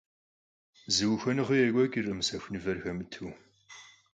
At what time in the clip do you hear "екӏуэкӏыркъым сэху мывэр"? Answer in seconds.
1.67-2.77